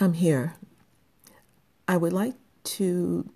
I'm 0.00 0.12
here. 0.12 0.54
I 1.88 1.96
would 1.96 2.12
like 2.12 2.34
to 2.64 3.28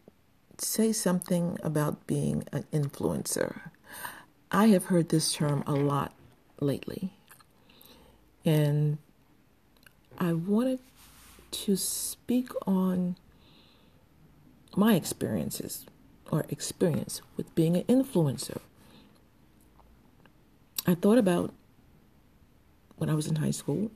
say 0.59 0.93
something 0.93 1.59
about 1.61 2.07
being 2.07 2.45
an 2.53 2.65
influencer. 2.73 3.71
I 4.53 4.67
have 4.67 4.85
heard 4.85 5.09
this 5.09 5.33
term 5.33 5.65
a 5.67 5.73
lot 5.73 6.13
lately. 6.61 7.11
And 8.45 8.99
I 10.19 10.35
wanted 10.35 10.79
to 11.51 11.77
speak 11.77 12.51
on 12.65 13.17
my 14.77 14.95
experiences 14.95 15.85
or 16.31 16.47
experience 16.49 17.23
with 17.37 17.53
being 17.57 17.77
an 17.77 17.83
influencer. 17.85 18.61
I 20.87 20.95
thought 20.95 21.19
about 21.19 21.53
when 22.99 23.11
I 23.11 23.15
was 23.15 23.27
in 23.27 23.37
high 23.37 23.51
school 23.51 23.91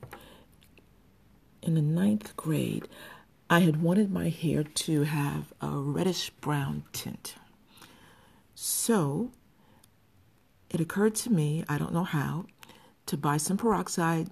in 1.67 1.75
the 1.75 1.81
ninth 1.81 2.35
grade, 2.37 2.87
I 3.49 3.59
had 3.59 3.81
wanted 3.81 4.11
my 4.11 4.29
hair 4.29 4.63
to 4.63 5.03
have 5.03 5.53
a 5.61 5.69
reddish 5.69 6.29
brown 6.29 6.85
tint. 6.93 7.35
So 8.55 9.31
it 10.69 10.79
occurred 10.79 11.15
to 11.15 11.29
me, 11.29 11.65
I 11.67 11.77
don't 11.77 11.93
know 11.93 12.05
how, 12.05 12.45
to 13.07 13.17
buy 13.17 13.37
some 13.37 13.57
peroxide, 13.57 14.29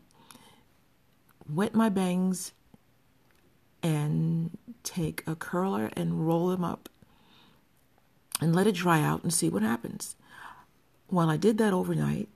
wet 1.48 1.76
my 1.76 1.90
bangs, 1.90 2.53
and 3.84 4.57
take 4.84 5.23
a 5.27 5.35
curler 5.35 5.91
and 5.93 6.26
roll 6.26 6.48
them 6.48 6.63
up 6.63 6.90
and 8.41 8.55
let 8.55 8.65
it 8.65 8.76
dry 8.76 9.02
out 9.02 9.23
and 9.23 9.34
see 9.34 9.49
what 9.49 9.62
happens. 9.62 10.15
Well, 11.12 11.29
I 11.29 11.38
did 11.38 11.57
that 11.59 11.73
overnight, 11.73 12.29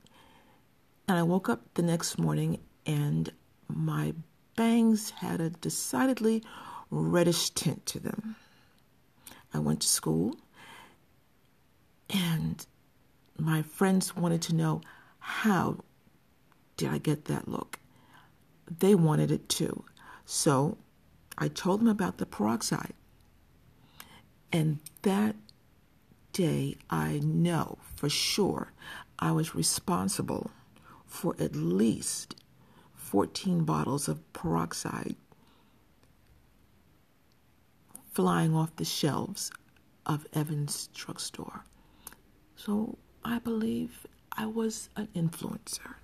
and 1.08 1.18
I 1.18 1.22
woke 1.22 1.48
up 1.48 1.62
the 1.74 1.82
next 1.82 2.18
morning 2.18 2.58
and 2.86 3.32
my 3.66 4.14
bangs 4.60 5.08
had 5.08 5.40
a 5.40 5.48
decidedly 5.48 6.42
reddish 6.90 7.48
tint 7.48 7.86
to 7.86 7.98
them. 7.98 8.36
I 9.54 9.58
went 9.58 9.80
to 9.80 9.88
school 9.88 10.36
and 12.10 12.66
my 13.38 13.62
friends 13.62 14.14
wanted 14.14 14.42
to 14.42 14.54
know 14.54 14.82
how 15.18 15.78
did 16.76 16.90
I 16.90 16.98
get 16.98 17.24
that 17.24 17.48
look. 17.48 17.78
They 18.80 18.94
wanted 18.94 19.30
it 19.30 19.48
too. 19.48 19.86
So 20.26 20.76
I 21.38 21.48
told 21.48 21.80
them 21.80 21.88
about 21.88 22.18
the 22.18 22.26
peroxide. 22.26 22.92
And 24.52 24.80
that 25.00 25.36
day 26.34 26.76
I 26.90 27.18
know 27.24 27.78
for 27.94 28.10
sure 28.10 28.72
I 29.18 29.32
was 29.32 29.54
responsible 29.54 30.50
for 31.06 31.34
at 31.38 31.56
least 31.56 32.34
14 33.10 33.64
bottles 33.64 34.06
of 34.06 34.32
peroxide 34.32 35.16
flying 38.12 38.54
off 38.54 38.76
the 38.76 38.84
shelves 38.84 39.50
of 40.06 40.28
Evan's 40.32 40.88
drugstore. 40.94 41.64
So 42.54 42.98
I 43.24 43.40
believe 43.40 44.06
I 44.30 44.46
was 44.46 44.90
an 44.94 45.08
influencer. 45.16 45.94